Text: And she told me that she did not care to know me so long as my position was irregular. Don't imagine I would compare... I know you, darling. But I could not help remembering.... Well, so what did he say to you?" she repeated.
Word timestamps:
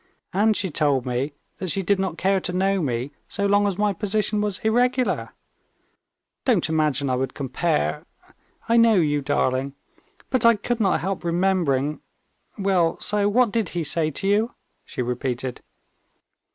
And 0.33 0.57
she 0.57 0.71
told 0.71 1.05
me 1.05 1.33
that 1.59 1.69
she 1.69 1.83
did 1.83 1.99
not 1.99 2.17
care 2.17 2.39
to 2.39 2.51
know 2.53 2.81
me 2.81 3.11
so 3.27 3.45
long 3.45 3.67
as 3.67 3.77
my 3.77 3.93
position 3.93 4.41
was 4.41 4.57
irregular. 4.63 5.29
Don't 6.43 6.67
imagine 6.69 7.07
I 7.07 7.15
would 7.15 7.35
compare... 7.35 8.03
I 8.67 8.77
know 8.77 8.95
you, 8.95 9.21
darling. 9.21 9.75
But 10.31 10.43
I 10.43 10.55
could 10.55 10.79
not 10.79 11.01
help 11.01 11.23
remembering.... 11.23 12.01
Well, 12.57 12.99
so 12.99 13.29
what 13.29 13.51
did 13.51 13.69
he 13.77 13.83
say 13.83 14.09
to 14.09 14.27
you?" 14.27 14.55
she 14.85 15.03
repeated. 15.03 15.61